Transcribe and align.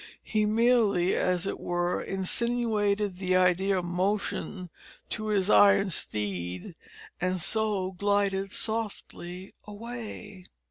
He 0.23 0.47
merely 0.47 1.13
as 1.15 1.45
it 1.45 1.59
were 1.59 2.01
insinuated 2.01 3.17
the 3.19 3.35
idea 3.35 3.77
of 3.77 3.85
motion 3.85 4.71
to 5.11 5.27
his 5.27 5.47
iron 5.47 5.91
steed, 5.91 6.73
and 7.19 7.39
so 7.39 7.91
glided 7.91 8.51
softly 8.51 9.53
away. 9.67 10.45